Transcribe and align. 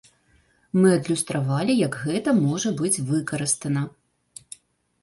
Мы 0.79 0.87
адлюстравалі, 0.99 1.75
як 1.87 1.99
гэта 2.07 2.35
можа 2.41 2.69
быць 2.81 3.03
выкарыстана. 3.13 3.87